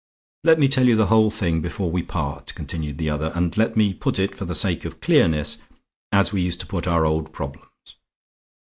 "Let 0.43 0.57
me 0.57 0.67
tell 0.67 0.87
you 0.87 0.95
the 0.95 1.05
whole 1.13 1.29
thing 1.29 1.61
before 1.61 1.91
we 1.91 2.01
part," 2.01 2.55
continued 2.55 2.97
the 2.97 3.11
other, 3.11 3.31
"and 3.35 3.55
let 3.55 3.77
me 3.77 3.93
put 3.93 4.17
it, 4.17 4.33
for 4.33 4.45
the 4.45 4.55
sake 4.55 4.83
of 4.83 4.99
clearness, 4.99 5.59
as 6.11 6.33
we 6.33 6.41
used 6.41 6.59
to 6.61 6.65
put 6.65 6.87
our 6.87 7.05
old 7.05 7.31
problems. 7.31 7.69